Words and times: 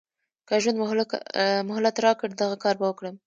که 0.47 0.55
ژوند 0.63 0.77
مهلت 1.71 1.95
راکړ 2.05 2.27
دغه 2.41 2.57
کار 2.63 2.75
به 2.79 2.85
وکړم. 2.87 3.15